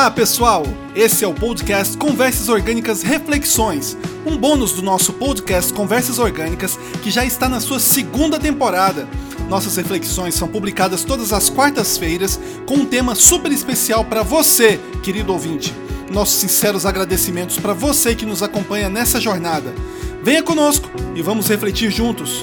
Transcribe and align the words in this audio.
Olá, 0.00 0.10
pessoal! 0.10 0.62
Esse 0.94 1.24
é 1.24 1.28
o 1.28 1.34
podcast 1.34 1.94
Conversas 1.98 2.48
Orgânicas 2.48 3.02
Reflexões, 3.02 3.98
um 4.24 4.34
bônus 4.34 4.72
do 4.72 4.80
nosso 4.80 5.12
podcast 5.12 5.74
Conversas 5.74 6.18
Orgânicas 6.18 6.78
que 7.02 7.10
já 7.10 7.22
está 7.22 7.50
na 7.50 7.60
sua 7.60 7.78
segunda 7.78 8.40
temporada. 8.40 9.06
Nossas 9.46 9.76
reflexões 9.76 10.34
são 10.34 10.48
publicadas 10.48 11.04
todas 11.04 11.34
as 11.34 11.50
quartas-feiras 11.50 12.40
com 12.64 12.76
um 12.76 12.86
tema 12.86 13.14
super 13.14 13.52
especial 13.52 14.02
para 14.02 14.22
você, 14.22 14.80
querido 15.02 15.34
ouvinte. 15.34 15.70
Nossos 16.10 16.36
sinceros 16.36 16.86
agradecimentos 16.86 17.58
para 17.58 17.74
você 17.74 18.14
que 18.14 18.24
nos 18.24 18.42
acompanha 18.42 18.88
nessa 18.88 19.20
jornada. 19.20 19.74
Venha 20.22 20.42
conosco 20.42 20.88
e 21.14 21.20
vamos 21.20 21.46
refletir 21.46 21.90
juntos. 21.90 22.42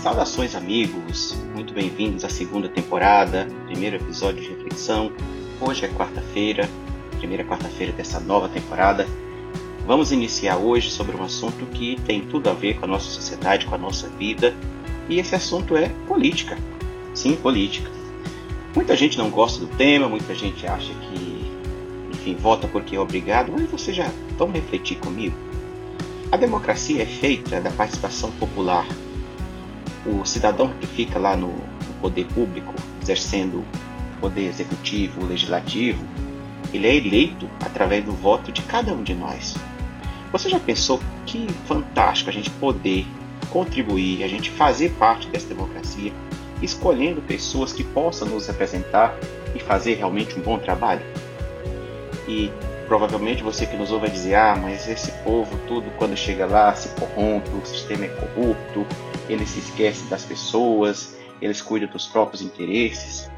Saudações, 0.00 0.54
amigos! 0.54 1.43
Muito 1.54 1.72
bem-vindos 1.72 2.24
à 2.24 2.28
segunda 2.28 2.68
temporada, 2.68 3.46
primeiro 3.66 3.94
episódio 3.94 4.42
de 4.42 4.48
reflexão. 4.48 5.12
Hoje 5.60 5.84
é 5.84 5.88
quarta-feira, 5.88 6.68
primeira 7.18 7.44
quarta-feira 7.44 7.92
dessa 7.92 8.18
nova 8.18 8.48
temporada. 8.48 9.06
Vamos 9.86 10.10
iniciar 10.10 10.56
hoje 10.56 10.90
sobre 10.90 11.16
um 11.16 11.22
assunto 11.22 11.64
que 11.66 11.94
tem 12.04 12.22
tudo 12.22 12.50
a 12.50 12.52
ver 12.52 12.74
com 12.74 12.86
a 12.86 12.88
nossa 12.88 13.08
sociedade, 13.08 13.66
com 13.66 13.74
a 13.76 13.78
nossa 13.78 14.08
vida, 14.08 14.52
e 15.08 15.20
esse 15.20 15.36
assunto 15.36 15.76
é 15.76 15.90
política. 16.08 16.58
Sim, 17.14 17.36
política. 17.36 17.88
Muita 18.74 18.96
gente 18.96 19.16
não 19.16 19.30
gosta 19.30 19.60
do 19.60 19.68
tema, 19.76 20.08
muita 20.08 20.34
gente 20.34 20.66
acha 20.66 20.92
que, 20.92 21.52
enfim, 22.12 22.34
vota 22.34 22.66
porque 22.66 22.96
é 22.96 23.00
obrigado, 23.00 23.52
mas 23.52 23.70
você 23.70 23.92
já 23.92 24.10
vamos 24.36 24.56
refletir 24.56 24.96
comigo. 24.96 25.36
A 26.32 26.36
democracia 26.36 27.04
é 27.04 27.06
feita 27.06 27.60
da 27.60 27.70
participação 27.70 28.32
popular 28.32 28.84
o 30.06 30.24
cidadão 30.24 30.68
que 30.80 30.86
fica 30.86 31.18
lá 31.18 31.36
no, 31.36 31.52
poder 32.04 32.26
público, 32.26 32.74
exercendo 33.00 33.64
poder 34.20 34.46
executivo, 34.48 35.24
legislativo, 35.24 36.04
ele 36.70 36.86
é 36.86 36.96
eleito 36.96 37.48
através 37.64 38.04
do 38.04 38.12
voto 38.12 38.52
de 38.52 38.60
cada 38.60 38.92
um 38.92 39.02
de 39.02 39.14
nós. 39.14 39.54
Você 40.30 40.50
já 40.50 40.60
pensou 40.60 41.00
que 41.24 41.46
fantástico 41.66 42.28
a 42.28 42.32
gente 42.32 42.50
poder 42.50 43.06
contribuir, 43.48 44.22
a 44.22 44.28
gente 44.28 44.50
fazer 44.50 44.90
parte 44.98 45.28
dessa 45.28 45.46
democracia, 45.46 46.12
escolhendo 46.60 47.22
pessoas 47.22 47.72
que 47.72 47.82
possam 47.82 48.28
nos 48.28 48.48
representar 48.48 49.16
e 49.54 49.58
fazer 49.58 49.94
realmente 49.94 50.38
um 50.38 50.42
bom 50.42 50.58
trabalho? 50.58 51.02
E 52.28 52.50
provavelmente 52.86 53.42
você 53.42 53.64
que 53.64 53.76
nos 53.76 53.90
ouve 53.90 54.08
vai 54.08 54.10
dizer: 54.10 54.34
ah, 54.34 54.58
mas 54.60 54.86
esse 54.88 55.10
povo, 55.22 55.56
tudo 55.66 55.90
quando 55.96 56.14
chega 56.16 56.44
lá 56.44 56.74
se 56.74 56.88
corrompe, 57.00 57.48
o 57.50 57.64
sistema 57.64 58.04
é 58.04 58.08
corrupto, 58.08 58.86
ele 59.28 59.46
se 59.46 59.58
esquece 59.58 60.04
das 60.04 60.24
pessoas, 60.24 61.16
eles 61.40 61.60
cuidam 61.60 61.88
dos 61.88 62.06
próprios 62.06 62.42
interesses. 62.42 63.30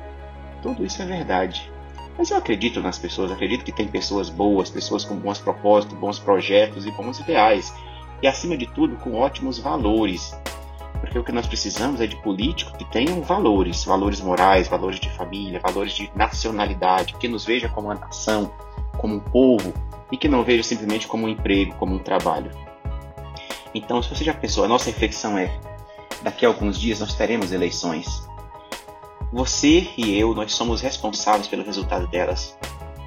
Tudo 0.62 0.84
isso 0.84 1.00
é 1.02 1.06
verdade. 1.06 1.70
Mas 2.18 2.30
eu 2.30 2.38
acredito 2.38 2.80
nas 2.80 2.98
pessoas, 2.98 3.30
acredito 3.30 3.64
que 3.64 3.72
tem 3.72 3.86
pessoas 3.86 4.30
boas, 4.30 4.70
pessoas 4.70 5.04
com 5.04 5.16
bons 5.16 5.38
propósitos, 5.38 5.96
bons 5.98 6.18
projetos 6.18 6.86
e 6.86 6.90
bons 6.90 7.20
ideais. 7.20 7.74
E 8.22 8.26
acima 8.26 8.56
de 8.56 8.66
tudo, 8.66 8.96
com 8.96 9.14
ótimos 9.14 9.58
valores. 9.58 10.34
Porque 11.00 11.18
o 11.18 11.24
que 11.24 11.32
nós 11.32 11.46
precisamos 11.46 12.00
é 12.00 12.06
de 12.06 12.16
políticos 12.16 12.74
que 12.78 12.84
tenham 12.86 13.20
valores, 13.20 13.84
valores 13.84 14.20
morais, 14.20 14.66
valores 14.66 14.98
de 14.98 15.10
família, 15.10 15.60
valores 15.60 15.92
de 15.92 16.10
nacionalidade, 16.14 17.14
que 17.14 17.28
nos 17.28 17.44
veja 17.44 17.68
como 17.68 17.88
uma 17.88 17.94
nação, 17.94 18.50
como 18.96 19.14
um 19.14 19.20
povo 19.20 19.74
e 20.10 20.16
que 20.16 20.28
não 20.28 20.42
veja 20.42 20.62
simplesmente 20.62 21.06
como 21.06 21.26
um 21.26 21.28
emprego, 21.28 21.74
como 21.74 21.94
um 21.94 21.98
trabalho. 21.98 22.50
Então, 23.74 24.02
se 24.02 24.08
você 24.08 24.24
já 24.24 24.32
pensou, 24.32 24.64
a 24.64 24.68
nossa 24.68 24.86
reflexão 24.86 25.36
é: 25.36 25.50
daqui 26.22 26.44
a 26.44 26.48
alguns 26.48 26.78
dias 26.78 27.00
nós 27.00 27.14
teremos 27.14 27.52
eleições. 27.52 28.06
Você 29.32 29.88
e 29.96 30.18
eu, 30.18 30.34
nós 30.34 30.52
somos 30.54 30.80
responsáveis 30.80 31.48
pelo 31.48 31.64
resultado 31.64 32.06
delas, 32.06 32.56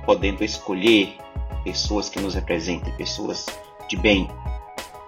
podendo 0.05 0.43
escolher 0.43 1.17
pessoas 1.63 2.09
que 2.09 2.19
nos 2.19 2.35
representem, 2.35 2.93
pessoas 2.93 3.45
de 3.87 3.97
bem. 3.97 4.29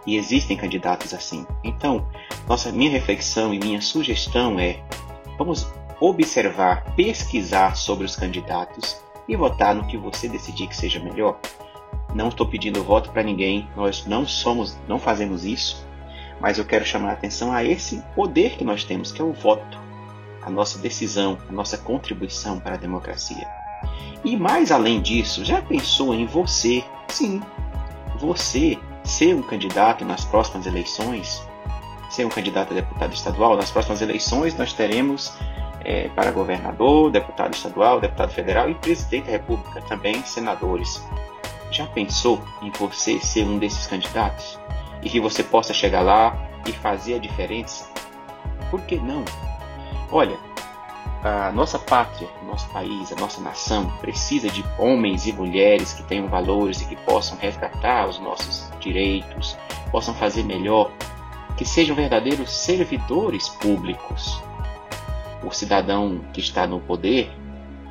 E 0.06 0.16
existem 0.16 0.58
candidatos 0.58 1.14
assim. 1.14 1.46
Então, 1.64 2.08
nossa 2.48 2.72
minha 2.72 2.90
reflexão 2.90 3.53
e 3.53 3.59
minha 3.59 3.81
sugestão 3.81 4.59
é: 4.59 4.81
vamos 5.38 5.68
observar, 6.00 6.96
pesquisar 6.96 7.76
sobre 7.76 8.06
os 8.06 8.16
candidatos 8.16 8.97
e 9.28 9.36
votar 9.36 9.76
no 9.76 9.86
que 9.86 9.97
você 9.97 10.28
decidir 10.28 10.68
que 10.68 10.76
seja 10.76 11.00
melhor. 11.00 11.40
Não 12.16 12.30
estou 12.30 12.47
pedindo 12.47 12.84
voto 12.84 13.12
para 13.12 13.22
ninguém, 13.22 13.70
nós 13.76 14.06
não 14.06 14.26
somos, 14.26 14.78
não 14.88 14.97
fazemos 14.97 15.46
isso 15.46 15.86
mas 16.41 16.57
eu 16.57 16.66
quero 16.66 16.84
chamar 16.84 17.12
a 17.12 17.13
atenção 17.13 17.53
a 17.53 17.63
esse 17.63 18.03
poder 18.16 18.57
que 18.57 18.63
nós 18.63 18.84
temos, 18.84 19.12
que 19.12 19.22
é 19.22 19.24
o 19.24 19.31
voto, 19.31 19.79
a 20.41 20.50
nossa 20.50 20.79
decisão, 20.79 21.38
a 21.47 21.52
nossa 21.52 21.78
contribuição 21.78 22.59
para 22.59 22.74
a 22.74 22.78
democracia. 22.78 23.47
E 24.25 24.35
mais 24.35 24.72
além 24.72 25.02
disso, 25.02 25.46
já 25.46 25.62
pensou 25.62 26.13
em 26.13 26.25
você? 26.25 26.84
Sim, 27.07 27.41
você 28.19 28.78
ser 29.03 29.35
um 29.35 29.41
candidato 29.41 30.03
nas 30.03 30.25
próximas 30.25 30.66
eleições, 30.66 31.41
ser 32.09 32.25
um 32.25 32.29
candidato 32.29 32.72
a 32.72 32.75
deputado 32.75 33.13
estadual. 33.13 33.56
Nas 33.56 33.69
próximas 33.69 34.02
eleições 34.02 34.56
nós 34.56 34.73
teremos 34.73 35.31
é, 35.84 36.09
para 36.09 36.31
governador, 36.31 37.12
deputado 37.12 37.53
estadual, 37.53 38.00
deputado 38.00 38.31
federal 38.31 38.69
e 38.69 38.75
presidente 38.75 39.25
da 39.25 39.31
República, 39.31 39.81
também 39.84 40.23
senadores. 40.23 41.03
Já 41.72 41.85
pensou 41.88 42.44
em 42.62 42.72
você 42.72 43.19
ser 43.19 43.46
um 43.46 43.58
desses 43.58 43.88
candidatos? 43.88 44.59
E 45.02 45.10
que 45.10 45.20
você 45.20 45.44
possa 45.44 45.74
chegar 45.74 46.02
lá 46.02 46.36
e 46.68 46.72
fazer 46.72 47.16
a 47.16 47.20
diferença? 47.20 47.90
Por 48.70 48.82
que 48.82 48.96
não? 48.98 49.26
Olha, 50.12 50.38
a 51.24 51.52
nossa 51.52 51.78
pátria, 51.78 52.28
nosso 52.48 52.68
país, 52.70 53.12
a 53.12 53.16
nossa 53.16 53.40
nação 53.42 53.90
precisa 54.00 54.50
de 54.50 54.64
homens 54.80 55.28
e 55.28 55.34
mulheres 55.34 55.94
que 55.94 56.04
tenham 56.04 56.28
valores 56.28 56.82
e 56.82 56.86
que 56.88 56.96
possam 56.96 57.38
resgatar 57.38 58.08
os 58.08 58.20
nossos 58.20 58.70
direitos, 58.80 59.58
possam 59.92 60.14
fazer 60.14 60.44
melhor, 60.44 60.92
que 61.56 61.64
sejam 61.64 61.96
verdadeiros 61.96 62.52
servidores 62.52 63.50
públicos. 63.50 64.42
O 65.44 65.52
cidadão 65.52 66.22
que 66.34 66.40
está 66.40 66.66
no 66.66 66.80
poder, 66.80 67.32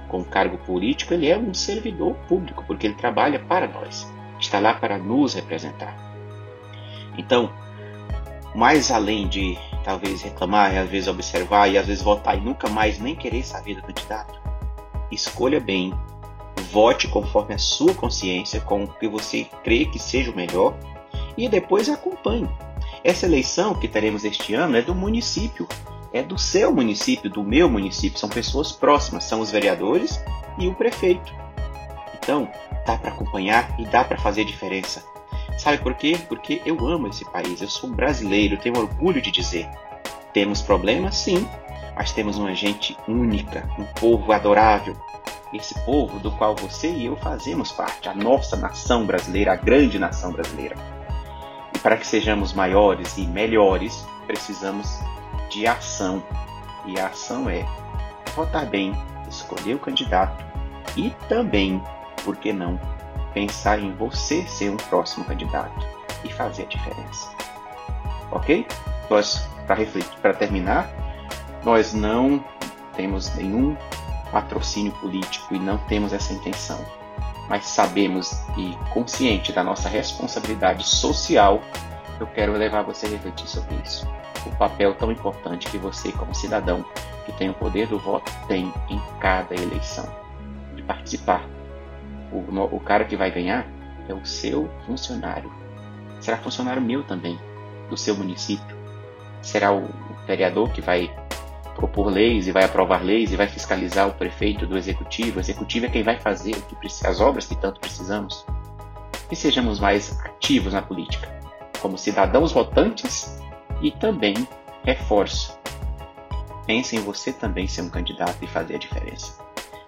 com 0.09 0.25
cargo 0.25 0.59
político, 0.59 1.15
ele 1.15 1.29
é 1.29 1.39
um 1.39 1.55
servidor 1.55 2.15
público, 2.29 2.65
porque 2.67 2.87
ele 2.89 2.95
trabalha 2.95 3.39
para 3.39 3.69
nós, 3.69 4.13
está 4.41 4.59
lá 4.59 4.75
para 4.75 4.99
nos 4.99 5.35
representar. 5.35 6.10
Então, 7.19 7.51
mais 8.55 8.91
além 8.91 9.29
de 9.29 9.59
talvez 9.85 10.23
reclamar, 10.23 10.77
às 10.77 10.89
vezes 10.89 11.09
observar 11.09 11.69
e 11.69 11.79
às 11.79 11.87
vezes 11.87 12.03
votar 12.03 12.37
e 12.37 12.41
nunca 12.41 12.69
mais 12.69 12.99
nem 12.99 13.15
querer 13.15 13.45
saber 13.45 13.77
do 13.77 13.83
candidato, 13.83 14.41
escolha 15.11 15.61
bem, 15.61 15.93
vote 16.71 17.09
conforme 17.09 17.55
a 17.55 17.59
sua 17.59 17.95
consciência, 17.95 18.61
com 18.61 18.85
o 18.85 18.89
que 18.89 19.09
você 19.09 19.47
crê 19.65 19.85
que 19.85 19.99
seja 19.99 20.31
o 20.31 20.37
melhor 20.37 20.77
e 21.37 21.49
depois 21.49 21.89
acompanhe. 21.89 22.49
Essa 23.03 23.27
eleição 23.27 23.75
que 23.75 23.89
teremos 23.89 24.25
este 24.25 24.55
ano 24.55 24.77
é 24.77 24.83
do 24.83 24.95
município, 24.95 25.67
é 26.13 26.23
do 26.23 26.39
seu 26.39 26.73
município, 26.73 27.31
do 27.31 27.43
meu 27.43 27.69
município, 27.69 28.19
são 28.19 28.29
pessoas 28.29 28.73
próximas, 28.73 29.25
são 29.25 29.41
os 29.41 29.51
vereadores 29.51 30.23
e 30.59 30.67
o 30.67 30.75
prefeito. 30.75 31.33
Então, 32.15 32.51
dá 32.87 32.99
para 32.99 33.11
acompanhar 33.11 33.75
e 33.79 33.87
dá 33.87 34.05
para 34.05 34.19
fazer 34.19 34.45
diferença. 34.45 35.03
Sabe 35.61 35.77
por 35.77 35.93
quê? 35.93 36.19
Porque 36.27 36.63
eu 36.65 36.87
amo 36.87 37.09
esse 37.09 37.23
país, 37.23 37.61
eu 37.61 37.69
sou 37.69 37.91
brasileiro, 37.91 38.57
tenho 38.57 38.79
orgulho 38.79 39.21
de 39.21 39.31
dizer. 39.31 39.69
Temos 40.33 40.63
problemas, 40.63 41.17
sim, 41.17 41.47
mas 41.95 42.13
temos 42.13 42.39
uma 42.39 42.55
gente 42.55 42.97
única, 43.07 43.69
um 43.79 43.85
povo 43.85 44.33
adorável. 44.33 44.97
Esse 45.53 45.79
povo 45.85 46.19
do 46.19 46.31
qual 46.31 46.57
você 46.57 46.91
e 46.91 47.05
eu 47.05 47.17
fazemos 47.17 47.73
parte, 47.73 48.09
a 48.09 48.15
nossa 48.15 48.57
nação 48.57 49.05
brasileira, 49.05 49.53
a 49.53 49.57
grande 49.57 49.99
nação 49.99 50.33
brasileira. 50.33 50.77
E 51.75 51.79
para 51.79 51.99
que 51.99 52.07
sejamos 52.07 52.55
maiores 52.55 53.19
e 53.19 53.27
melhores, 53.27 54.07
precisamos 54.27 54.99
de 55.51 55.67
ação. 55.67 56.23
E 56.87 56.99
a 56.99 57.09
ação 57.09 57.51
é 57.51 57.67
votar 58.35 58.65
bem, 58.65 58.95
escolher 59.29 59.75
o 59.75 59.79
candidato 59.79 60.43
e 60.97 61.11
também, 61.29 61.83
por 62.25 62.39
que 62.39 62.51
não, 62.51 62.81
pensar 63.33 63.79
em 63.79 63.93
você 63.95 64.47
ser 64.47 64.71
um 64.71 64.77
próximo 64.77 65.25
candidato 65.25 65.87
e 66.25 66.33
fazer 66.33 66.63
a 66.63 66.67
diferença. 66.67 67.31
Ok? 68.31 68.67
Nós, 69.09 69.49
para 69.67 70.35
terminar, 70.35 70.91
nós 71.65 71.93
não 71.93 72.45
temos 72.95 73.35
nenhum 73.35 73.77
patrocínio 74.31 74.93
político 74.93 75.55
e 75.55 75.59
não 75.59 75.79
temos 75.79 76.13
essa 76.13 76.33
intenção. 76.33 76.79
Mas 77.49 77.65
sabemos 77.67 78.33
e 78.57 78.77
consciente 78.93 79.53
da 79.53 79.65
nossa 79.65 79.89
responsabilidade 79.89 80.87
social, 80.87 81.61
eu 82.21 82.27
quero 82.29 82.53
levar 82.53 82.83
você 82.83 83.07
a 83.07 83.11
refletir 83.11 83.49
sobre 83.49 83.75
isso. 83.85 84.09
O 84.47 84.51
papel 84.57 84.95
tão 84.95 85.11
importante 85.11 85.69
que 85.69 85.77
você, 85.77 86.13
como 86.13 86.35
cidadão 86.35 86.85
que 87.27 87.33
tem 87.33 87.51
o 87.51 87.55
poder 87.55 87.89
do 87.89 87.99
voto, 87.99 88.31
tem 88.47 88.73
em 88.89 89.01
cada 89.19 89.55
eleição. 89.55 90.09
De 90.77 90.83
participar 90.83 91.43
o, 92.33 92.77
o 92.77 92.81
cara 92.81 93.05
que 93.05 93.17
vai 93.17 93.31
ganhar 93.31 93.67
é 94.09 94.15
o 94.15 94.25
seu 94.25 94.69
funcionário. 94.87 95.53
Será 96.21 96.37
funcionário 96.37 96.83
meu 96.83 97.03
também, 97.03 97.39
do 97.89 97.97
seu 97.97 98.17
município. 98.17 98.77
Será 99.41 99.73
o 99.73 99.89
vereador 100.27 100.71
que 100.71 100.81
vai 100.81 101.11
propor 101.75 102.09
leis 102.09 102.47
e 102.47 102.53
vai 102.53 102.65
aprovar 102.65 103.03
leis 103.03 103.33
e 103.33 103.37
vai 103.37 103.49
fiscalizar 103.49 104.07
o 104.09 104.13
prefeito 104.13 104.67
do 104.67 104.77
executivo. 104.77 105.39
O 105.39 105.41
executivo 105.41 105.87
é 105.87 105.89
quem 105.89 106.03
vai 106.03 106.19
fazer 106.19 106.55
as 107.05 107.21
obras 107.21 107.47
que 107.47 107.57
tanto 107.57 107.81
precisamos. 107.81 108.45
E 109.31 109.37
sejamos 109.37 109.81
mais 109.81 110.19
ativos 110.25 110.73
na 110.73 110.83
política, 110.83 111.29
como 111.81 111.97
cidadãos 111.97 112.53
votantes 112.53 113.41
e 113.81 113.91
também 113.91 114.35
reforço. 114.85 115.59
Pense 116.67 116.97
em 116.97 117.01
você 117.01 117.33
também 117.33 117.67
ser 117.67 117.83
um 117.83 117.89
candidato 117.89 118.37
e 118.43 118.47
fazer 118.47 118.75
a 118.75 118.79
diferença. 118.79 119.39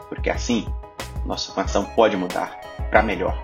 Porque 0.09 0.31
assim, 0.31 0.67
nossa 1.25 1.53
nação 1.61 1.85
pode 1.85 2.17
mudar 2.17 2.61
para 2.91 3.03
melhor. 3.03 3.37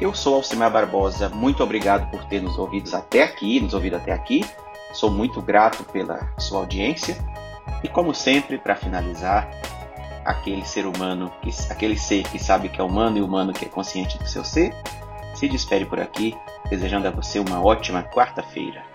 Eu 0.00 0.12
sou 0.14 0.34
Alcimar 0.34 0.70
Barbosa, 0.70 1.28
muito 1.28 1.62
obrigado 1.62 2.10
por 2.10 2.24
ter 2.24 2.42
nos 2.42 2.58
ouvido 2.58 2.94
até 2.94 3.22
aqui, 3.22 3.60
nos 3.60 3.74
ouvido 3.74 3.96
até 3.96 4.12
aqui. 4.12 4.44
Sou 4.92 5.10
muito 5.10 5.40
grato 5.40 5.84
pela 5.84 6.28
sua 6.38 6.58
audiência 6.58 7.16
e 7.82 7.88
como 7.88 8.14
sempre, 8.14 8.58
para 8.58 8.76
finalizar, 8.76 9.48
aquele 10.24 10.64
ser 10.64 10.86
humano, 10.86 11.32
que, 11.42 11.50
aquele 11.70 11.98
ser 11.98 12.22
que 12.24 12.38
sabe 12.38 12.68
que 12.68 12.80
é 12.80 12.84
humano 12.84 13.18
e 13.18 13.22
humano 13.22 13.52
que 13.52 13.64
é 13.64 13.68
consciente 13.68 14.18
do 14.18 14.26
seu 14.26 14.44
ser, 14.44 14.74
se 15.34 15.48
despede 15.48 15.84
por 15.84 16.00
aqui, 16.00 16.36
desejando 16.70 17.08
a 17.08 17.10
você 17.10 17.38
uma 17.38 17.64
ótima 17.64 18.02
quarta-feira. 18.02 18.91